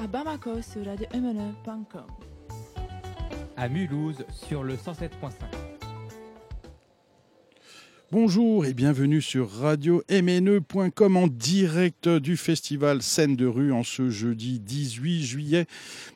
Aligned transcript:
À 0.00 0.06
Bamako 0.06 0.62
sur 0.62 0.86
radio-mne.com. 0.86 2.06
À 3.56 3.68
Mulhouse 3.68 4.24
sur 4.30 4.62
le 4.62 4.76
107.5. 4.76 5.08
Bonjour 8.12 8.64
et 8.64 8.74
bienvenue 8.74 9.20
sur 9.20 9.50
radio 9.50 10.04
mne.com 10.08 11.16
en 11.16 11.26
direct 11.26 12.08
du 12.08 12.36
festival 12.36 13.02
Scène 13.02 13.34
de 13.34 13.46
rue 13.46 13.72
en 13.72 13.82
ce 13.82 14.08
jeudi 14.08 14.60
18 14.60 15.24
juillet 15.24 15.66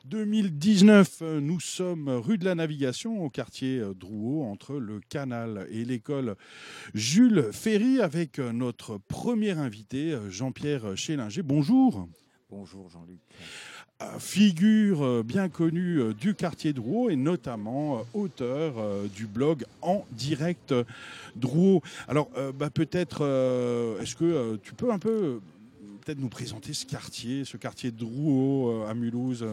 2019. 0.05 1.21
Nous 1.41 1.59
sommes 1.59 2.07
rue 2.07 2.37
de 2.37 2.45
la 2.45 2.55
Navigation 2.55 3.21
au 3.21 3.29
quartier 3.29 3.81
Drouot 3.97 4.45
entre 4.45 4.75
le 4.75 5.01
canal 5.09 5.67
et 5.69 5.83
l'école 5.83 6.37
Jules 6.93 7.49
Ferry 7.51 7.99
avec 7.99 8.39
notre 8.39 8.97
premier 8.97 9.51
invité 9.51 10.17
Jean-Pierre 10.29 10.95
Chélinger. 10.95 11.41
Bonjour. 11.41 12.07
Bonjour 12.49 12.87
Jean-Luc 12.87 13.19
figure 14.19 15.23
bien 15.23 15.49
connue 15.49 16.13
du 16.19 16.35
quartier 16.35 16.73
Drouot 16.73 17.09
et 17.09 17.15
notamment 17.15 18.05
auteur 18.13 18.73
du 19.15 19.27
blog 19.27 19.65
En 19.81 20.05
direct 20.11 20.73
Drouot. 21.35 21.81
Alors 22.07 22.29
bah, 22.55 22.69
peut-être, 22.69 23.21
est-ce 24.01 24.15
que 24.15 24.57
tu 24.57 24.73
peux 24.73 24.91
un 24.91 24.99
peu 24.99 25.39
peut-être 26.01 26.19
nous 26.19 26.29
présenter 26.29 26.73
ce 26.73 26.85
quartier, 26.85 27.45
ce 27.45 27.55
quartier 27.55 27.91
de 27.91 27.97
Drouot 27.97 28.83
à 28.87 28.93
Mulhouse 28.93 29.45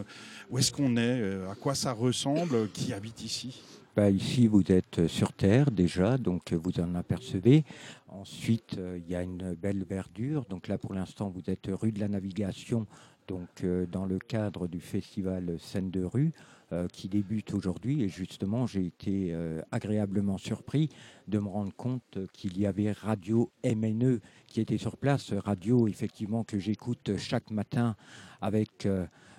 Où 0.49 0.57
est-ce 0.57 0.71
qu'on 0.71 0.97
est 0.97 1.23
À 1.49 1.55
quoi 1.55 1.75
ça 1.75 1.93
ressemble 1.93 2.69
Qui 2.69 2.93
habite 2.93 3.23
ici? 3.23 3.61
Bah, 3.95 4.09
ici, 4.09 4.47
vous 4.47 4.71
êtes 4.71 5.07
sur 5.07 5.33
terre 5.33 5.69
déjà, 5.69 6.17
donc 6.17 6.53
vous 6.53 6.79
en 6.79 6.95
apercevez. 6.95 7.65
Ensuite, 8.07 8.77
il 8.97 9.11
y 9.11 9.15
a 9.15 9.21
une 9.21 9.53
belle 9.53 9.83
verdure. 9.83 10.45
Donc 10.49 10.67
là, 10.67 10.77
pour 10.77 10.93
l'instant, 10.93 11.29
vous 11.29 11.49
êtes 11.49 11.69
rue 11.69 11.91
de 11.91 11.99
la 11.99 12.07
Navigation, 12.07 12.87
donc 13.27 13.63
euh, 13.63 13.85
dans 13.85 14.05
le 14.05 14.19
cadre 14.19 14.67
du 14.67 14.79
festival 14.79 15.57
Scène 15.59 15.89
de 15.89 16.03
rue 16.03 16.33
euh, 16.73 16.87
qui 16.87 17.07
débute 17.07 17.53
aujourd'hui. 17.53 18.03
Et 18.03 18.09
justement, 18.09 18.67
j'ai 18.67 18.85
été 18.85 19.29
euh, 19.31 19.61
agréablement 19.71 20.37
surpris 20.37 20.89
de 21.27 21.39
me 21.39 21.47
rendre 21.47 21.73
compte 21.73 22.17
qu'il 22.33 22.59
y 22.59 22.65
avait 22.65 22.91
Radio 22.91 23.51
MNE 23.63 24.19
qui 24.47 24.59
était 24.61 24.77
sur 24.77 24.97
place, 24.97 25.33
radio 25.33 25.87
effectivement 25.87 26.43
que 26.43 26.59
j'écoute 26.59 27.17
chaque 27.17 27.51
matin 27.51 27.95
avec 28.41 28.87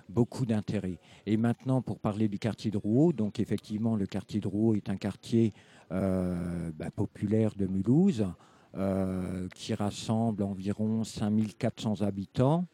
beaucoup 0.09 0.45
d'intérêt. 0.45 0.99
Et 1.25 1.37
maintenant, 1.37 1.81
pour 1.81 1.99
parler 1.99 2.27
du 2.27 2.39
quartier 2.39 2.71
de 2.71 2.77
Rouault, 2.77 3.13
donc 3.13 3.39
effectivement, 3.39 3.95
le 3.95 4.05
quartier 4.05 4.39
de 4.39 4.47
Rouault 4.47 4.75
est 4.75 4.89
un 4.89 4.97
quartier 4.97 5.53
bah, 5.89 6.89
populaire 6.95 7.53
de 7.55 7.67
Mulhouse. 7.67 8.25
qui 9.53 9.73
rassemble 9.75 10.43
environ 10.43 11.03
5400 11.03 12.01
habitants. 12.01 12.65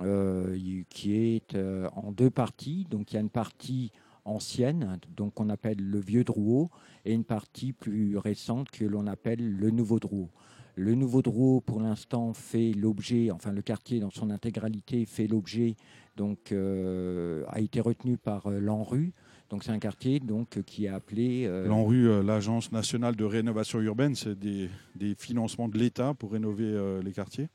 Euh, 0.00 0.56
qui 0.90 1.14
est 1.14 1.54
euh, 1.54 1.88
en 1.94 2.12
deux 2.12 2.30
parties. 2.30 2.86
Donc 2.90 3.10
il 3.12 3.14
y 3.14 3.18
a 3.18 3.20
une 3.20 3.30
partie 3.30 3.90
ancienne, 4.24 4.98
donc 5.16 5.34
qu'on 5.34 5.48
appelle 5.48 5.78
le 5.78 5.98
vieux 5.98 6.24
Drouot, 6.24 6.70
et 7.04 7.14
une 7.14 7.24
partie 7.24 7.72
plus 7.72 8.18
récente 8.18 8.70
que 8.70 8.84
l'on 8.84 9.06
appelle 9.06 9.40
le 9.40 9.70
nouveau 9.70 9.98
Drouot. 9.98 10.28
Le 10.74 10.94
nouveau 10.94 11.22
Drouot, 11.22 11.62
pour 11.62 11.80
l'instant, 11.80 12.32
fait 12.34 12.72
l'objet, 12.72 13.30
enfin 13.30 13.50
le 13.50 13.62
quartier 13.62 13.98
dans 13.98 14.10
son 14.10 14.30
intégralité 14.30 15.06
fait 15.06 15.26
l'objet, 15.26 15.74
donc 16.18 16.52
euh, 16.52 17.44
a 17.48 17.60
été 17.60 17.80
retenu 17.80 18.18
par 18.18 18.50
l'ANRU. 18.50 19.12
Donc 19.48 19.64
c'est 19.64 19.70
un 19.70 19.78
quartier 19.78 20.20
donc 20.20 20.62
qui 20.66 20.84
est 20.84 20.88
appelé. 20.88 21.48
L'ANRU, 21.66 22.22
l'Agence 22.22 22.70
nationale 22.70 23.16
de 23.16 23.24
rénovation 23.24 23.80
urbaine, 23.80 24.14
c'est 24.14 24.38
des, 24.38 24.68
des 24.94 25.14
financements 25.14 25.68
de 25.68 25.78
l'État 25.78 26.12
pour 26.12 26.32
rénover 26.32 27.00
les 27.02 27.12
quartiers. 27.12 27.48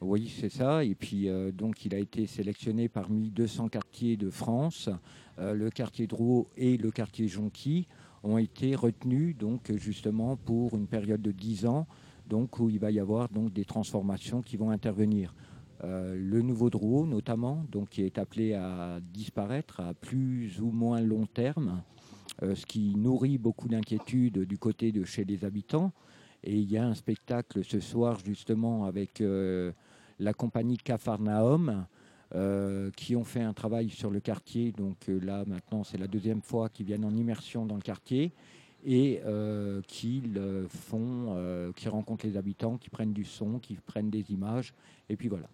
Oui, 0.00 0.32
c'est 0.40 0.48
ça. 0.48 0.84
Et 0.84 0.94
puis, 0.94 1.28
euh, 1.28 1.50
donc, 1.50 1.84
il 1.84 1.94
a 1.94 1.98
été 1.98 2.26
sélectionné 2.26 2.88
parmi 2.88 3.30
200 3.30 3.68
quartiers 3.68 4.16
de 4.16 4.30
France. 4.30 4.88
Euh, 5.38 5.54
le 5.54 5.70
quartier 5.70 6.06
Drouot 6.06 6.48
et 6.56 6.76
le 6.76 6.90
quartier 6.90 7.26
Jonqui 7.26 7.88
ont 8.22 8.38
été 8.38 8.76
retenus, 8.76 9.36
donc, 9.36 9.72
justement, 9.76 10.36
pour 10.36 10.76
une 10.76 10.86
période 10.86 11.20
de 11.20 11.32
10 11.32 11.66
ans, 11.66 11.86
donc, 12.28 12.60
où 12.60 12.70
il 12.70 12.78
va 12.78 12.92
y 12.92 13.00
avoir 13.00 13.28
donc, 13.28 13.52
des 13.52 13.64
transformations 13.64 14.40
qui 14.40 14.56
vont 14.56 14.70
intervenir. 14.70 15.34
Euh, 15.84 16.16
le 16.16 16.42
nouveau 16.42 16.70
Drouot, 16.70 17.06
notamment, 17.06 17.64
donc, 17.70 17.90
qui 17.90 18.02
est 18.02 18.18
appelé 18.18 18.54
à 18.54 18.98
disparaître 19.00 19.80
à 19.80 19.94
plus 19.94 20.60
ou 20.60 20.70
moins 20.70 21.00
long 21.00 21.26
terme, 21.26 21.82
ce 22.40 22.66
qui 22.66 22.94
nourrit 22.94 23.36
beaucoup 23.36 23.66
d'inquiétudes 23.66 24.44
du 24.44 24.58
côté 24.58 24.92
de 24.92 25.02
chez 25.02 25.24
les 25.24 25.44
habitants. 25.44 25.92
Et 26.44 26.56
il 26.56 26.70
y 26.70 26.78
a 26.78 26.86
un 26.86 26.94
spectacle 26.94 27.64
ce 27.64 27.80
soir, 27.80 28.18
justement, 28.24 28.84
avec 28.84 29.20
la 30.20 30.32
compagnie 30.34 30.76
Cafarnaum, 30.76 31.86
euh, 32.34 32.90
qui 32.90 33.16
ont 33.16 33.24
fait 33.24 33.40
un 33.40 33.54
travail 33.54 33.88
sur 33.88 34.10
le 34.10 34.20
quartier. 34.20 34.72
Donc 34.72 35.08
euh, 35.08 35.18
là, 35.18 35.44
maintenant, 35.46 35.82
c'est 35.82 35.96
la 35.96 36.06
deuxième 36.06 36.42
fois 36.42 36.68
qu'ils 36.68 36.84
viennent 36.84 37.06
en 37.06 37.16
immersion 37.16 37.64
dans 37.64 37.76
le 37.76 37.80
quartier 37.80 38.32
et 38.84 39.22
euh, 39.24 39.80
qu'ils 39.86 40.38
font, 40.68 41.72
qui 41.74 41.88
rencontrent 41.88 42.26
les 42.26 42.36
habitants, 42.36 42.76
qui 42.76 42.90
prennent 42.90 43.14
du 43.14 43.24
son, 43.24 43.58
qui 43.58 43.76
prennent 43.76 44.10
des 44.10 44.30
images. 44.30 44.74
Et 45.08 45.16
puis 45.16 45.28
voilà. 45.28 45.48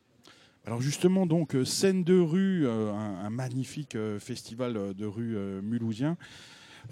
Alors 0.67 0.81
justement, 0.81 1.27
donc, 1.27 1.55
scène 1.65 2.05
de 2.05 2.19
rue, 2.19 2.67
un, 2.67 3.29
magnifique 3.31 3.99
festival 4.19 4.95
de 4.95 5.07
rue 5.07 5.37
mulhousien. 5.63 6.17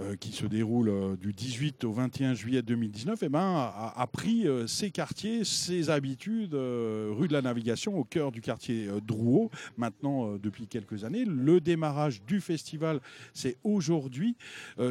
Euh, 0.00 0.16
qui 0.16 0.32
se 0.32 0.46
déroule 0.46 0.88
euh, 0.88 1.16
du 1.16 1.34
18 1.34 1.84
au 1.84 1.92
21 1.92 2.32
juillet 2.32 2.62
2019, 2.62 3.18
eh 3.22 3.28
ben, 3.28 3.72
a, 3.94 4.06
pris 4.10 4.48
euh, 4.48 4.66
ses 4.66 4.90
quartiers, 4.90 5.44
ses 5.44 5.90
habitudes, 5.90 6.54
rue 6.54 7.28
de 7.28 7.32
la 7.32 7.42
Navigation, 7.42 7.98
au 7.98 8.04
cœur 8.04 8.32
du 8.32 8.40
quartier 8.40 8.88
Drouot, 9.06 9.50
maintenant 9.76 10.36
depuis 10.36 10.66
quelques 10.66 11.04
années. 11.04 11.24
Le 11.26 11.60
démarrage 11.60 12.22
du 12.22 12.40
festival, 12.40 13.00
c'est 13.34 13.56
aujourd'hui, 13.64 14.36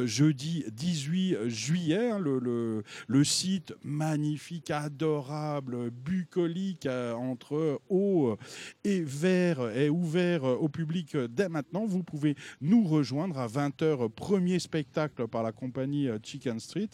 jeudi 0.04 0.64
18 0.72 1.48
juillet. 1.48 2.10
Hein, 2.10 2.18
le, 2.18 2.82
le, 3.06 3.24
site 3.24 3.74
magnifique, 3.82 4.70
adorable, 4.70 5.90
bucolique, 5.90 6.86
entre 6.86 7.80
haut 7.88 8.36
et 8.84 9.00
vert, 9.00 9.68
est 9.70 9.88
ouvert 9.88 10.44
au 10.44 10.68
public 10.68 11.16
dès 11.16 11.48
maintenant. 11.48 11.86
Vous 11.86 12.02
pouvez 12.02 12.36
nous 12.60 12.84
rejoindre 12.84 13.38
à 13.38 13.46
20h, 13.46 14.08
premier 14.10 14.58
spectacle 14.58 14.91
par 15.30 15.42
la 15.42 15.52
compagnie 15.52 16.08
euh, 16.08 16.18
Chicken 16.22 16.60
Street. 16.60 16.88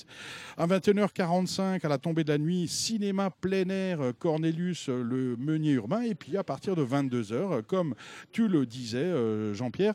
À 0.56 0.66
21h45, 0.66 1.84
à 1.84 1.88
la 1.88 1.98
tombée 1.98 2.24
de 2.24 2.30
la 2.30 2.38
nuit, 2.38 2.68
cinéma 2.68 3.30
plein 3.30 3.68
air 3.68 4.00
euh, 4.00 4.12
Cornelius, 4.12 4.88
euh, 4.88 5.02
le 5.02 5.36
meunier 5.36 5.72
urbain. 5.72 6.02
Et 6.02 6.14
puis 6.14 6.36
à 6.36 6.44
partir 6.44 6.76
de 6.76 6.84
22h, 6.84 7.62
comme 7.62 7.94
tu 8.32 8.48
le 8.48 8.66
disais, 8.66 9.12
Jean-Pierre, 9.54 9.94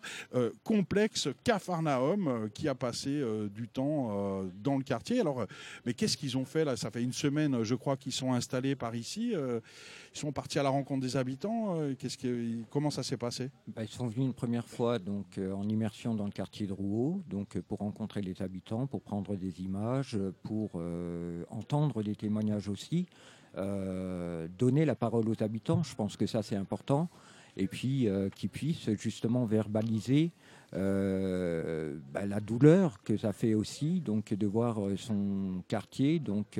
complexe 0.64 1.30
Cafarnaum 1.44 2.50
qui 2.54 2.68
a 2.68 2.76
passé 2.76 3.24
du 3.54 3.68
temps 3.68 4.44
dans 4.64 4.78
le 4.78 4.84
quartier. 4.84 5.20
Alors, 5.20 5.46
mais 5.86 5.94
qu'est-ce 5.94 6.18
qu'ils 6.18 6.38
ont 6.38 6.46
fait 6.46 6.66
là? 6.66 6.76
Ça 6.76 6.92
fait 6.92 7.04
une 7.04 7.14
semaine, 7.14 7.64
je 7.64 7.76
crois, 7.76 7.98
qu'ils 7.98 8.12
sont 8.12 8.34
installés 8.34 8.76
par 8.76 8.96
ici. 8.96 9.34
Ils 9.34 10.20
sont 10.20 10.32
partis 10.32 10.60
à 10.60 10.64
la 10.64 10.70
rencontre 10.70 11.02
des 11.02 11.18
habitants. 11.18 11.78
Qu'est-ce 11.98 12.18
qui, 12.18 12.66
comment 12.70 12.90
ça 12.90 13.04
s'est 13.04 13.18
passé? 13.18 13.50
Bah, 13.68 13.84
Ils 13.84 13.90
sont 13.90 14.08
venus 14.08 14.28
une 14.28 14.34
première 14.34 14.68
fois 14.68 15.00
donc 15.00 15.38
en 15.38 15.68
immersion 15.68 16.14
dans 16.16 16.26
le 16.26 16.32
quartier 16.32 16.68
de 16.68 16.74
Rouault, 16.74 17.24
donc 17.30 17.60
pour 17.62 17.82
rencontrer 17.94 18.22
les 18.22 18.42
habitants, 18.42 18.88
pour 18.88 19.02
prendre 19.02 19.36
des 19.36 19.62
images, 19.62 20.18
pour 20.42 20.72
euh, 20.76 21.44
entendre 21.50 22.02
des 22.02 22.16
témoignages 22.16 22.68
aussi, 22.68 23.06
euh, 23.56 24.48
donner 24.58 24.84
la 24.84 24.96
parole 24.96 25.30
aux 25.30 25.44
habitants, 25.44 25.84
je 25.84 25.94
pense 25.94 26.18
que 26.18 26.26
ça 26.26 26.42
c'est 26.42 26.56
important, 26.56 27.08
et 27.56 27.68
puis 27.68 28.08
euh, 28.08 28.30
qu'ils 28.30 28.50
puissent 28.50 28.90
justement 28.94 29.46
verbaliser 29.46 30.32
bah, 30.72 32.26
la 32.26 32.40
douleur 32.40 33.04
que 33.04 33.16
ça 33.16 33.32
fait 33.32 33.54
aussi, 33.54 34.00
donc 34.00 34.34
de 34.34 34.48
voir 34.48 34.80
son 34.98 35.62
quartier, 35.68 36.18
donc 36.18 36.60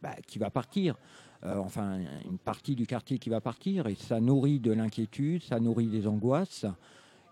bah, 0.00 0.14
qui 0.28 0.38
va 0.38 0.50
partir. 0.50 0.96
enfin, 1.44 1.98
une 2.30 2.38
partie 2.38 2.76
du 2.76 2.86
quartier 2.86 3.18
qui 3.18 3.28
va 3.28 3.40
partir, 3.40 3.88
et 3.88 3.96
ça 3.96 4.20
nourrit 4.20 4.60
de 4.60 4.70
l'inquiétude, 4.70 5.42
ça 5.42 5.58
nourrit 5.58 5.88
des 5.88 6.06
angoisses. 6.06 6.64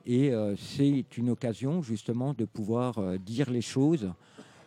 Et 0.07 0.33
euh, 0.33 0.57
c'est 0.57 1.05
une 1.17 1.31
occasion 1.31 1.83
justement 1.83 2.35
de 2.35 2.45
pouvoir 2.45 2.99
euh, 2.99 3.19
dire 3.19 3.51
les 3.51 3.61
choses 3.61 4.11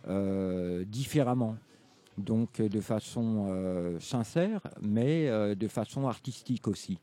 euh, 0.08 0.84
différemment. 0.86 1.56
Donc 2.18 2.62
de 2.62 2.80
façon 2.80 3.98
sincère, 4.00 4.62
mais 4.84 5.56
de 5.56 5.68
façon 5.68 6.08
artistique 6.08 6.68
aussi. 6.68 7.00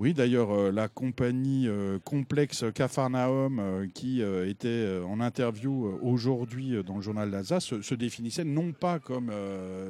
Oui, 0.00 0.14
d'ailleurs, 0.14 0.52
euh, 0.52 0.70
la 0.70 0.86
compagnie 0.86 1.66
euh, 1.66 1.98
Complexe 2.04 2.64
Cafarnaum, 2.72 3.58
euh, 3.58 3.88
qui 3.92 4.22
était 4.22 5.00
en 5.04 5.20
interview 5.20 5.98
aujourd'hui 6.02 6.84
dans 6.84 6.96
le 6.96 7.02
journal 7.02 7.32
d'Alsace, 7.32 7.80
se, 7.80 7.94
définissait 7.94 8.44
non 8.44 8.70
pas 8.70 9.00
comme 9.00 9.32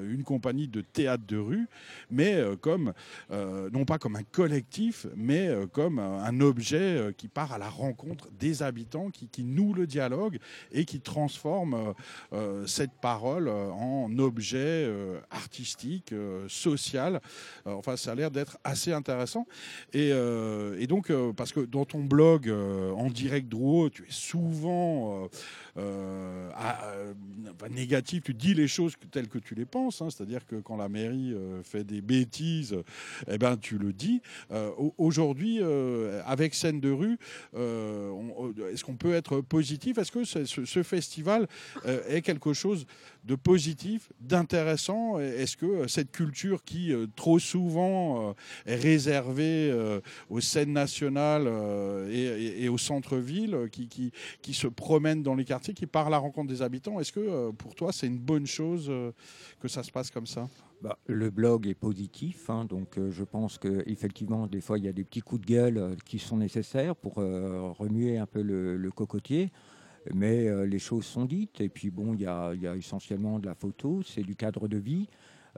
une 0.09 0.23
compagnie 0.25 0.67
de 0.67 0.81
théâtre 0.81 1.25
de 1.27 1.37
rue, 1.37 1.69
mais 2.11 2.41
comme, 2.61 2.93
non 3.31 3.85
pas 3.85 3.99
comme 3.99 4.17
un 4.17 4.23
collectif, 4.23 5.07
mais 5.17 5.51
comme 5.73 5.99
un 5.99 6.41
objet 6.41 7.13
qui 7.17 7.29
part 7.29 7.53
à 7.53 7.59
la 7.59 7.69
rencontre 7.69 8.29
des 8.39 8.63
habitants, 8.63 9.11
qui, 9.11 9.45
noue 9.45 9.75
le 9.75 9.87
dialogue 9.87 10.39
et 10.73 10.85
qui 10.85 11.01
transforme 11.01 11.95
cette 12.67 12.93
parole 13.01 13.49
en 13.49 14.11
objet 14.19 14.91
artistique, 15.31 16.15
social. 16.49 17.21
enfin, 17.67 17.97
ça 17.97 18.13
a 18.13 18.15
l'air 18.15 18.31
d'être 18.31 18.59
assez 18.65 18.93
intéressant. 18.93 19.47
Euh, 20.13 20.79
et 20.79 20.87
donc, 20.87 21.11
euh, 21.11 21.33
parce 21.33 21.53
que 21.53 21.61
dans 21.61 21.85
ton 21.85 22.05
blog 22.05 22.49
euh, 22.49 22.91
en 22.93 23.09
direct 23.11 23.49
Drouot, 23.49 23.91
tu 23.91 24.03
es 24.03 24.07
souvent 24.11 25.29
négatif, 27.71 28.25
tu 28.25 28.35
dis 28.35 28.55
les 28.55 28.67
choses 28.69 28.95
telles 29.11 29.29
que 29.29 29.39
tu 29.39 29.55
les 29.55 29.65
penses. 29.65 30.03
hein. 30.03 30.09
C'est-à-dire 30.11 30.47
que 30.47 30.57
quand 30.57 30.77
la 30.77 30.89
mairie 30.89 31.35
fait 31.63 31.85
des 31.85 32.01
bêtises, 32.01 32.77
eh 33.31 33.39
ben, 33.39 33.57
tu 33.57 33.79
le 33.79 33.93
dis. 33.93 34.21
Au- 34.51 34.95
Aujourd'hui, 34.99 35.61
avec 36.27 36.55
scène 36.55 36.81
de 36.81 36.91
rue, 36.91 37.19
est-ce 37.55 38.85
qu'on 38.85 38.97
peut 38.97 39.15
être 39.15 39.41
positif? 39.41 39.99
Est-ce 39.99 40.11
que 40.13 40.25
ce, 40.25 40.83
festival 40.83 41.47
est 42.09 42.23
quelque 42.23 42.53
chose 42.53 42.87
de 43.25 43.35
positif, 43.35 44.11
d'intéressant? 44.21 45.19
Est-ce 45.21 45.57
que 45.57 45.87
cette 45.87 46.11
culture 46.11 46.65
qui, 46.65 46.93
trop 47.17 47.39
souvent, 47.39 48.35
est 48.67 48.77
réservée 48.77 49.71
aux 50.31 50.41
scènes 50.41 50.73
nationales 50.73 51.47
euh, 51.47 52.09
et, 52.11 52.69
au 52.69 52.79
centre-ville, 52.79 53.55
euh, 53.55 53.69
qui, 53.69 53.89
qui, 53.89 54.13
qui 54.43 54.55
se 54.55 54.67
promènent 54.67 55.23
dans 55.23 55.35
les 55.35 55.45
quartiers, 55.45 55.75
qui 55.75 55.87
partent 55.87 56.09
à 56.09 56.11
la 56.11 56.19
rencontre 56.19 56.49
des 56.49 56.63
habitants, 56.63 57.01
est-ce 57.01 57.13
que 57.13 57.21
euh, 57.21 57.53
pour 57.53 57.75
toi 57.75 57.93
c'est 57.93 58.07
une 58.07 58.19
bonne 58.19 58.47
chose 58.47 58.87
euh, 58.89 59.13
que 59.61 59.69
ça 59.69 59.83
se 59.83 59.91
passe 59.91 60.11
comme 60.11 60.27
ça? 60.27 60.49
Bah, 60.81 60.97
le 61.07 61.31
blog 61.31 61.67
est 61.67 61.75
positif, 61.75 62.49
hein, 62.51 62.65
donc 62.65 62.99
euh, 62.99 63.11
je 63.11 63.25
pense 63.25 63.59
qu'effectivement, 63.59 64.47
des 64.47 64.61
fois, 64.61 64.79
il 64.79 64.85
y 64.85 64.89
a 64.89 64.93
des 64.93 65.03
petits 65.03 65.23
coups 65.23 65.41
de 65.41 65.47
gueule 65.47 65.79
euh, 65.79 65.97
qui 66.05 66.21
sont 66.21 66.37
nécessaires 66.37 66.95
pour 66.95 67.19
euh, 67.19 67.73
remuer 67.73 68.17
un 68.17 68.27
peu 68.27 68.43
le, 68.43 68.91
cocotier. 68.93 69.51
Mais 70.15 70.47
euh, 70.47 70.67
les 70.67 70.79
choses 70.79 71.05
sont 71.05 71.25
dites. 71.25 71.61
Et 71.61 71.69
puis, 71.69 71.91
bon, 71.91 72.15
il 72.15 72.21
y 72.21 72.23
y 72.23 72.67
a 72.67 72.77
essentiellement 72.77 73.41
de 73.41 73.47
la 73.47 73.57
photo, 73.57 74.03
c'est 74.05 74.23
du 74.23 74.37
cadre 74.37 74.69
de 74.69 74.79
vie. 74.79 75.09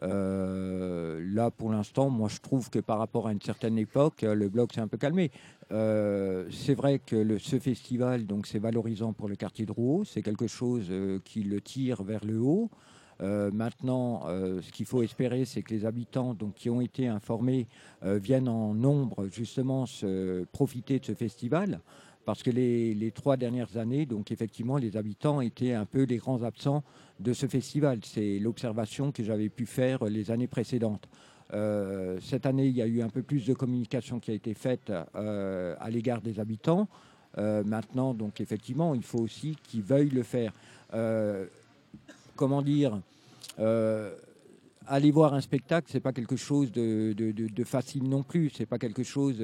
Euh, 0.03 1.21
là, 1.33 1.51
pour 1.51 1.71
l'instant, 1.71 2.11
moi, 2.11 2.29
je 2.29 2.41
trouve 2.41 2.71
que 2.71 2.79
par 2.79 2.99
rapport 2.99 3.27
à 3.27 3.33
une 3.33 3.41
certaine 3.41 3.79
époque, 3.79 4.25
euh, 4.25 4.35
le 4.35 4.49
blog 4.49 4.73
s'est 4.73 4.81
un 4.81 4.89
peu 4.89 4.99
calmé. 4.99 5.31
Euh, 5.73 6.47
c'est 6.51 6.75
vrai 6.75 6.99
que 6.99 7.39
ce 7.39 7.59
festival, 7.59 8.27
donc, 8.27 8.47
c'est 8.47 8.59
valorisant 8.59 9.13
pour 9.13 9.29
le 9.29 9.37
quartier 9.37 9.67
de 9.67 9.73
Rouault. 9.73 10.05
C'est 10.05 10.23
quelque 10.23 10.47
chose 10.47 10.93
qui 11.25 11.43
le 11.43 11.61
tire 11.61 12.03
vers 12.03 12.25
le 12.25 12.39
haut. 12.39 12.71
Maintenant, 13.21 14.23
ce 14.27 14.73
qu'il 14.73 14.87
faut 14.87 15.03
espérer, 15.03 15.45
c'est 15.45 15.63
que 15.63 15.75
les 15.75 15.85
habitants 15.85 16.33
donc, 16.33 16.55
qui 16.55 16.71
ont 16.71 16.81
été 16.81 17.07
informés 17.07 17.69
viennent 18.03 18.49
en 18.49 18.73
nombre 18.73 19.29
justement 19.31 19.85
profiter 20.53 20.99
de 20.99 21.05
ce 21.05 21.13
festival. 21.13 21.81
Parce 22.25 22.43
que 22.43 22.51
les, 22.51 23.13
trois 23.15 23.37
dernières 23.37 23.77
années, 23.77 24.07
donc 24.07 24.31
effectivement, 24.31 24.77
les 24.77 24.97
habitants 24.97 25.41
étaient 25.41 25.73
un 25.73 25.87
peu 25.87 26.03
les 26.05 26.19
grands 26.19 26.43
absents 26.43 26.85
de 27.19 27.33
ce 27.33 27.47
festival. 27.47 28.01
C'est 28.05 28.39
l'observation 28.39 29.11
que 29.11 29.25
j'avais 29.25 29.49
pu 29.49 29.67
faire 29.67 30.05
les 30.05 30.31
années 30.31 30.47
précédentes. 30.47 31.09
Euh, 31.53 32.19
cette 32.21 32.47
année, 32.47 32.67
il 32.67 32.77
y 32.77 32.83
a 32.83 32.87
eu 32.87 33.03
un 33.03 33.09
peu 33.09 33.23
plus 33.23 33.47
de 33.47 33.55
communication 33.55 34.21
qui 34.21 34.31
a 34.31 34.35
été 34.35 34.55
faite 34.55 34.93
euh, 35.15 35.75
à 35.81 35.91
l'égard 35.91 36.21
des 36.21 36.39
habitants. 36.39 36.89
Euh, 37.39 37.65
maintenant, 37.65 38.15
donc 38.15 38.41
effectivement, 38.41 38.95
il 38.95 39.03
faut 39.03 39.21
aussi 39.21 39.57
qu'ils 39.65 39.83
veuillent 39.83 40.11
le 40.11 40.23
faire. 40.23 40.53
Comment 42.37 42.63
dire 42.63 43.01
aller 44.87 45.11
voir 45.13 45.35
un 45.35 45.41
spectacle, 45.41 45.89
c'est 45.91 46.01
pas 46.01 46.13
quelque 46.13 46.37
chose 46.37 46.73
de, 46.73 47.13
de- 47.13 47.65
facile 47.65 48.09
non 48.09 48.23
plus. 48.25 48.51
C'est 48.51 48.67
pas 48.67 48.79
quelque 48.79 49.05
chose 49.05 49.41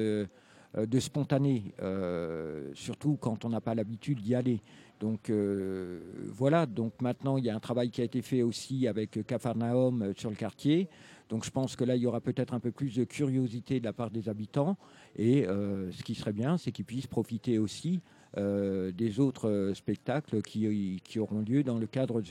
de 0.75 0.99
spontané, 0.99 1.73
euh, 1.81 2.69
surtout 2.73 3.17
quand 3.19 3.45
on 3.45 3.49
n'a 3.49 3.61
pas 3.61 3.75
l'habitude 3.75 4.21
d'y 4.21 4.35
aller. 4.35 4.61
Donc 4.99 5.29
euh, 5.29 5.99
voilà. 6.27 6.65
Donc 6.65 7.01
maintenant, 7.01 7.37
il 7.37 7.45
y 7.45 7.49
a 7.49 7.55
un 7.55 7.59
travail 7.59 7.89
qui 7.89 8.01
a 8.01 8.03
été 8.03 8.21
fait 8.21 8.41
aussi 8.41 8.87
avec 8.87 9.25
Cafarnaum 9.25 10.01
euh, 10.01 10.13
sur 10.15 10.29
le 10.29 10.35
quartier. 10.35 10.89
Donc 11.29 11.45
je 11.45 11.51
pense 11.51 11.75
que 11.75 11.83
là, 11.83 11.95
il 11.95 12.01
y 12.01 12.05
aura 12.05 12.21
peut-être 12.21 12.53
un 12.53 12.59
peu 12.59 12.71
plus 12.71 12.95
de 12.95 13.03
curiosité 13.03 13.79
de 13.79 13.85
la 13.85 13.93
part 13.93 14.11
des 14.11 14.29
habitants. 14.29 14.77
Et 15.15 15.47
euh, 15.47 15.91
ce 15.91 16.03
qui 16.03 16.15
serait 16.15 16.33
bien, 16.33 16.57
c'est 16.57 16.71
qu'ils 16.71 16.85
puissent 16.85 17.07
profiter 17.07 17.59
aussi 17.59 17.99
euh, 18.37 18.91
des 18.91 19.19
autres 19.19 19.49
euh, 19.49 19.73
spectacles 19.73 20.41
qui, 20.41 21.01
qui 21.03 21.19
auront 21.19 21.41
lieu 21.41 21.63
dans 21.63 21.77
le 21.77 21.87
cadre 21.87 22.21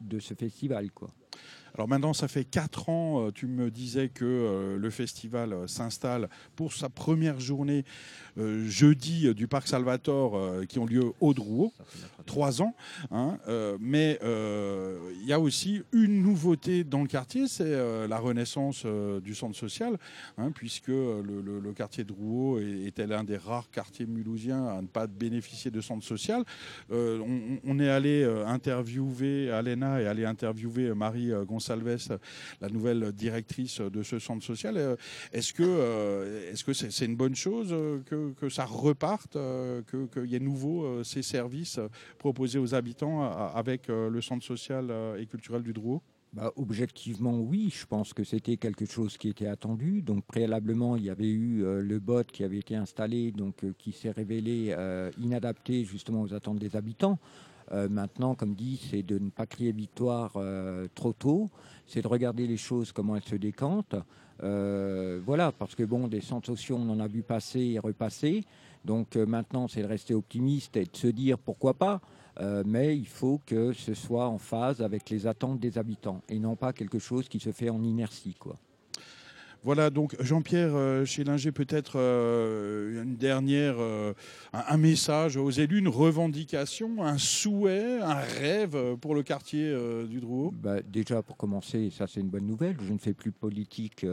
de 0.00 0.18
ce 0.18 0.34
festival. 0.34 0.90
Quoi. 0.90 1.08
Alors 1.76 1.88
maintenant, 1.88 2.14
ça 2.14 2.26
fait 2.26 2.44
quatre 2.44 2.88
ans, 2.88 3.26
euh, 3.26 3.30
tu 3.30 3.46
me 3.46 3.70
disais 3.70 4.08
que 4.08 4.24
euh, 4.24 4.78
le 4.78 4.88
festival 4.88 5.52
euh, 5.52 5.66
s'installe 5.66 6.30
pour 6.56 6.72
sa 6.72 6.88
première 6.88 7.38
journée 7.38 7.84
jeudi 8.66 9.32
du 9.34 9.48
Parc 9.48 9.66
Salvatore 9.66 10.66
qui 10.68 10.78
ont 10.78 10.84
lieu 10.84 11.12
au 11.20 11.32
Drouot. 11.32 11.72
Trois 12.26 12.60
ans, 12.60 12.74
hein, 13.10 13.38
mais 13.80 14.18
il 14.22 15.26
y 15.26 15.32
a 15.32 15.40
aussi 15.40 15.80
une 15.92 16.20
nouveauté 16.22 16.84
dans 16.84 17.00
le 17.00 17.06
quartier, 17.08 17.48
c'est 17.48 17.74
la 18.06 18.18
renaissance 18.18 18.84
du 19.24 19.34
centre 19.34 19.56
social, 19.56 19.96
hein, 20.36 20.50
puisque 20.54 20.88
le, 20.88 21.22
le- 21.42 21.60
le 21.60 21.72
quartier 21.72 22.04
de 22.04 22.12
Rouault 22.12 22.58
était 22.58 23.06
l'un 23.06 23.24
des 23.24 23.38
rares 23.38 23.70
quartiers 23.70 24.04
mulhousiens 24.04 24.66
à 24.66 24.82
ne 24.82 24.86
pas 24.86 25.06
bénéficier 25.06 25.70
de 25.70 25.80
centre 25.80 26.04
social. 26.04 26.44
On, 26.90 27.40
on 27.64 27.78
est 27.78 27.88
allé 27.88 28.22
interviewer, 28.46 29.50
Alena 29.50 30.02
est 30.02 30.06
allée 30.06 30.26
interviewer 30.26 30.92
Marie 30.94 31.32
euh, 31.32 31.46
Gonsalves, 31.74 32.18
la 32.60 32.68
nouvelle 32.68 33.12
directrice 33.12 33.80
de 33.80 34.02
ce 34.02 34.18
centre 34.18 34.44
social. 34.44 34.76
Euh, 34.76 34.96
Est-ce 35.32 35.52
que 35.52 35.62
euh, 35.64 36.52
est-ce 36.52 36.64
que 36.64 36.72
c'est 36.72 37.04
une 37.04 37.16
bonne 37.16 37.34
chose 37.34 37.68
euh, 37.72 38.00
que, 38.38 38.48
ça 38.48 38.64
reparte, 38.64 39.34
que- 39.34 40.06
qu'il 40.12 40.26
y 40.30 40.36
ait 40.36 40.40
nouveau 40.40 41.02
ces 41.02 41.22
services 41.22 41.80
proposés 42.18 42.58
aux 42.58 42.74
habitants 42.74 43.22
avec 43.22 43.88
le 43.88 44.20
centre 44.20 44.44
social 44.44 44.92
et 45.18 45.26
culturel 45.26 45.62
du 45.62 45.72
Drouot? 45.72 46.02
Bah, 46.32 46.52
objectivement, 46.56 47.38
oui, 47.40 47.72
je 47.74 47.86
pense 47.86 48.12
que 48.12 48.22
c'était 48.24 48.56
quelque 48.56 48.84
chose 48.84 49.16
qui 49.16 49.28
était 49.28 49.46
attendu. 49.46 50.02
Donc 50.02 50.24
préalablement, 50.26 50.96
il 50.96 51.04
y 51.04 51.10
avait 51.10 51.28
eu 51.30 51.62
le 51.64 51.98
bot 51.98 52.24
qui 52.24 52.44
avait 52.44 52.58
été 52.58 52.76
installé, 52.76 53.32
donc 53.32 53.64
qui 53.78 53.92
s'est 53.92 54.10
révélé 54.10 54.74
inadapté 55.18 55.84
justement 55.84 56.22
aux 56.22 56.34
attentes 56.34 56.58
des 56.58 56.76
habitants. 56.76 57.18
Euh, 57.72 57.88
maintenant, 57.88 58.34
comme 58.34 58.54
dit, 58.54 58.80
c'est 58.90 59.02
de 59.02 59.18
ne 59.18 59.30
pas 59.30 59.46
crier 59.46 59.72
victoire 59.72 60.32
euh, 60.36 60.86
trop 60.94 61.12
tôt, 61.12 61.50
c'est 61.86 62.02
de 62.02 62.08
regarder 62.08 62.46
les 62.46 62.56
choses, 62.56 62.92
comment 62.92 63.16
elles 63.16 63.24
se 63.24 63.36
décantent. 63.36 63.96
Euh, 64.42 65.20
voilà, 65.24 65.52
parce 65.52 65.74
que 65.74 65.82
bon, 65.82 66.08
des 66.08 66.20
centres 66.20 66.46
sociaux, 66.46 66.78
on 66.78 66.88
en 66.90 67.00
a 67.00 67.08
vu 67.08 67.22
passer 67.22 67.60
et 67.60 67.78
repasser. 67.78 68.44
Donc 68.84 69.16
maintenant, 69.16 69.66
c'est 69.66 69.82
de 69.82 69.86
rester 69.86 70.14
optimiste 70.14 70.76
et 70.76 70.84
de 70.84 70.96
se 70.96 71.08
dire 71.08 71.38
pourquoi 71.38 71.74
pas. 71.74 72.00
Mais 72.66 72.96
il 72.96 73.08
faut 73.08 73.40
que 73.44 73.72
ce 73.72 73.94
soit 73.94 74.28
en 74.28 74.38
phase 74.38 74.80
avec 74.80 75.10
les 75.10 75.26
attentes 75.26 75.58
des 75.58 75.76
habitants 75.78 76.20
et 76.28 76.38
non 76.38 76.54
pas 76.54 76.72
quelque 76.72 77.00
chose 77.00 77.28
qui 77.28 77.40
se 77.40 77.50
fait 77.50 77.70
en 77.70 77.82
inertie. 77.82 78.34
Quoi. 78.34 78.56
Voilà, 79.66 79.90
donc 79.90 80.14
Jean-Pierre 80.22 80.76
euh, 80.76 81.04
Chélinger, 81.04 81.50
peut-être 81.50 81.94
euh, 81.96 83.02
une 83.02 83.16
dernière, 83.16 83.74
euh, 83.80 84.12
un, 84.52 84.76
message 84.76 85.36
aux 85.36 85.50
élus, 85.50 85.80
une 85.80 85.88
revendication, 85.88 87.02
un 87.02 87.18
souhait, 87.18 87.98
un 88.00 88.14
rêve 88.14 88.94
pour 89.00 89.12
le 89.16 89.24
quartier 89.24 89.76
du 90.08 90.20
Drouot? 90.20 90.54
Bah, 90.54 90.82
déjà, 90.82 91.20
pour 91.20 91.36
commencer, 91.36 91.90
ça 91.90 92.06
c'est 92.06 92.20
une 92.20 92.28
bonne 92.28 92.46
nouvelle. 92.46 92.76
Je 92.80 92.92
ne 92.92 92.98
fais 92.98 93.12
plus 93.12 93.32
politique, 93.32 94.06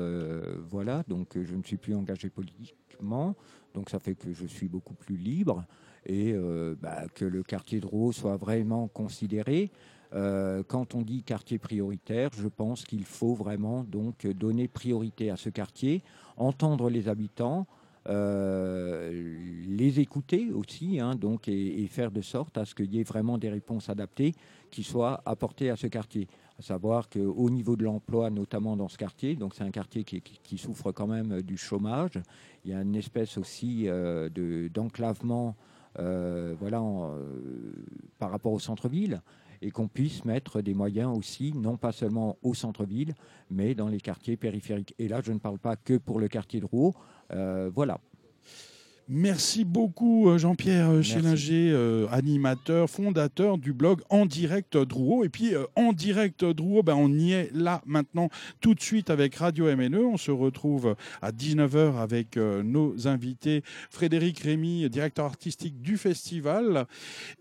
voilà, 0.72 1.04
donc 1.08 1.38
je 1.40 1.54
ne 1.54 1.62
suis 1.62 1.78
plus 1.78 1.94
engagé 1.94 2.32
politiquement. 2.32 3.36
Donc 3.76 3.92
ça 3.92 4.00
fait 4.00 4.16
que 4.16 4.34
je 4.34 4.48
suis 4.48 4.68
beaucoup 4.68 4.96
plus 4.96 5.18
libre 5.18 5.64
et 6.08 6.34
bah, 6.82 7.04
que 7.14 7.26
le 7.26 7.44
quartier 7.44 7.80
de 7.80 7.86
Rouault 7.86 8.12
soit 8.12 8.38
vraiment 8.38 8.88
considéré. 8.88 9.70
Euh, 10.14 10.64
quand 10.68 10.96
on 10.96 11.02
dit 11.02 11.24
quartier 11.24 11.58
prioritaire, 11.58 12.30
je 12.38 12.48
pense 12.48 12.84
qu'il 12.84 13.04
faut 13.04 13.34
vraiment 13.34 13.84
donc 13.84 14.28
donner 14.28 14.68
priorité 14.68 15.32
à 15.32 15.38
ce 15.38 15.50
quartier, 15.50 16.04
entendre 16.38 16.90
les 16.90 17.08
habitants, 17.08 17.66
euh, 18.10 19.38
les 19.66 20.00
écouter 20.00 20.52
aussi, 20.52 21.00
hein, 21.00 21.16
donc, 21.16 21.48
et, 21.48 21.88
faire 21.88 22.12
de 22.12 22.22
sorte 22.22 22.58
à 22.58 22.66
ce 22.66 22.76
qu'il 22.76 22.94
y 22.94 23.00
ait 23.00 23.04
vraiment 23.04 23.38
des 23.38 23.50
réponses 23.50 23.90
adaptées 23.90 24.34
qui 24.70 24.84
soient 24.84 25.22
apportées 25.26 25.70
à 25.70 25.76
ce 25.76 25.88
quartier. 25.88 26.28
À 26.60 26.62
savoir 26.62 27.10
qu'au 27.10 27.50
niveau 27.50 27.76
de 27.76 27.84
l'emploi, 27.84 28.30
notamment 28.30 28.76
dans 28.76 28.90
ce 28.90 28.98
quartier, 28.98 29.36
donc 29.36 29.56
c'est 29.56 29.64
un 29.64 29.72
quartier 29.72 30.04
qui, 30.04 30.58
souffre 30.58 30.92
quand 30.92 31.08
même 31.08 31.42
du 31.42 31.58
chômage, 31.58 32.20
il 32.66 32.72
y 32.72 32.74
a 32.74 32.82
une 32.82 32.96
espèce 32.96 33.38
aussi 33.38 33.88
euh, 33.88 34.30
de- 34.30 34.68
d'enclavement 34.68 35.56
euh, 36.00 36.56
voilà, 36.60 36.82
euh, 36.82 37.74
par 38.18 38.32
rapport 38.32 38.52
au 38.52 38.60
centre-ville 38.60 39.22
et 39.64 39.72
qu'on 39.72 39.88
puisse 39.88 40.26
mettre 40.26 40.62
des 40.62 40.74
moyens 40.74 41.18
aussi, 41.18 41.54
non 41.54 41.78
pas 41.78 41.94
seulement 41.94 42.38
au 42.44 42.54
centre-ville, 42.54 43.16
mais 43.50 43.74
dans 43.76 43.88
les 43.88 44.00
quartiers 44.00 44.36
périphériques. 44.36 44.94
Et 45.00 45.08
là, 45.08 45.22
je 45.24 45.32
ne 45.32 45.40
parle 45.40 45.58
pas 45.58 45.78
que 45.78 45.98
pour 45.98 46.20
le 46.20 46.28
quartier 46.28 46.60
de 46.60 46.66
Rouault. 46.66 46.94
Euh, 47.32 47.72
voilà. 47.74 48.00
Merci 49.10 49.66
beaucoup 49.66 50.30
euh, 50.30 50.38
Jean-Pierre 50.38 50.90
euh. 50.90 51.02
Chélinger, 51.02 51.72
euh, 51.74 52.08
animateur, 52.10 52.90
fondateur 52.90 53.58
du 53.58 53.74
blog 53.74 54.00
En 54.10 54.26
Direct 54.26 54.78
Drouot. 54.78 55.26
Et 55.26 55.30
puis 55.30 55.54
euh, 55.54 55.66
En 55.76 55.92
Direct 55.92 56.46
Drouot, 56.46 56.84
ben, 56.84 56.96
on 56.96 57.12
y 57.12 57.34
est 57.34 57.50
là 57.54 57.82
maintenant 57.86 58.30
tout 58.62 58.74
de 58.74 58.80
suite 58.80 59.10
avec 59.10 59.36
Radio 59.36 59.66
MNE. 59.76 60.06
On 60.06 60.16
se 60.16 60.32
retrouve 60.32 60.96
à 61.22 61.32
19h 61.32 61.98
avec 61.98 62.38
euh, 62.38 62.64
nos 62.64 63.06
invités 63.06 63.62
Frédéric 63.90 64.40
Rémy, 64.40 64.90
directeur 64.90 65.26
artistique 65.26 65.82
du 65.82 65.98
festival, 65.98 66.86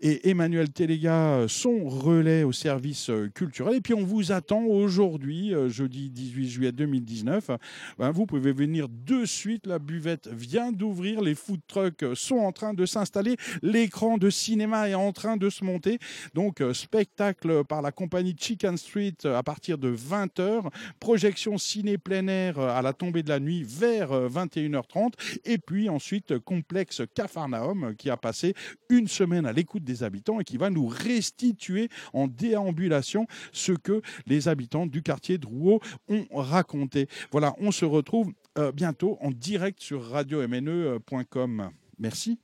et 0.01 0.29
Emmanuel 0.29 0.69
Téléga, 0.69 1.45
son 1.47 1.87
relais 1.87 2.43
au 2.43 2.51
service 2.51 3.09
culturel. 3.33 3.75
Et 3.75 3.81
puis 3.81 3.93
on 3.93 4.03
vous 4.03 4.33
attend 4.33 4.63
aujourd'hui, 4.63 5.53
jeudi 5.67 6.09
18 6.09 6.49
juillet 6.49 6.71
2019. 6.73 7.51
Ben, 7.99 8.11
vous 8.11 8.25
pouvez 8.25 8.51
venir 8.51 8.87
de 8.89 9.23
suite. 9.23 9.65
La 9.65 9.79
buvette 9.79 10.27
vient 10.27 10.73
d'ouvrir. 10.73 11.21
Les 11.21 11.35
food 11.53 11.61
trucks 11.67 12.15
sont 12.15 12.37
en 12.37 12.51
train 12.51 12.73
de 12.73 12.85
s'installer. 12.85 13.37
L'écran 13.61 14.17
de 14.17 14.29
cinéma 14.29 14.89
est 14.89 14.95
en 14.95 15.11
train 15.11 15.37
de 15.37 15.49
se 15.49 15.63
monter. 15.63 15.99
Donc, 16.33 16.61
euh, 16.61 16.73
spectacle 16.73 17.63
par 17.65 17.81
la 17.81 17.91
compagnie 17.91 18.35
Chicken 18.37 18.77
Street 18.77 19.13
euh, 19.25 19.37
à 19.37 19.43
partir 19.43 19.77
de 19.77 19.95
20h. 19.95 20.71
Projection 20.99 21.57
ciné 21.57 21.97
plein 21.97 22.27
air 22.27 22.57
euh, 22.59 22.69
à 22.69 22.81
la 22.81 22.93
tombée 22.93 23.23
de 23.23 23.29
la 23.29 23.39
nuit 23.39 23.63
vers 23.63 24.11
euh, 24.11 24.29
21h30. 24.29 25.13
Et 25.45 25.57
puis 25.57 25.89
ensuite, 25.89 26.31
euh, 26.31 26.39
complexe 26.39 27.01
Capharnaüm 27.13 27.83
euh, 27.83 27.93
qui 27.93 28.09
a 28.09 28.17
passé 28.17 28.55
une 28.89 29.07
semaine 29.07 29.45
à 29.45 29.53
l'écoute 29.53 29.83
des 29.83 30.03
habitants 30.03 30.39
et 30.39 30.43
qui 30.43 30.57
va 30.57 30.69
nous 30.69 30.87
restituer 30.87 31.89
en 32.13 32.27
déambulation 32.27 33.27
ce 33.51 33.73
que 33.73 34.01
les 34.25 34.47
habitants 34.47 34.87
du 34.87 35.03
quartier 35.03 35.37
de 35.37 35.45
Rouault 35.45 35.81
ont 36.09 36.25
raconté. 36.33 37.07
Voilà, 37.31 37.53
on 37.59 37.71
se 37.71 37.85
retrouve 37.85 38.33
euh, 38.59 38.71
bientôt 38.71 39.17
en 39.19 39.31
direct 39.31 39.81
sur 39.81 40.11
radiomne.com. 40.11 41.42
Merci. 41.99 42.39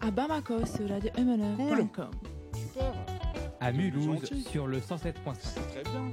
À 0.00 0.10
Bamako 0.10 0.64
sur 0.66 0.88
radio-mne.com. 0.88 2.10
Super. 2.54 2.94
À 3.60 3.72
Mulhouse 3.72 4.32
sur 4.48 4.66
le 4.66 4.78
107.5. 4.78 5.14
Très 5.72 5.82
bien. 5.82 6.10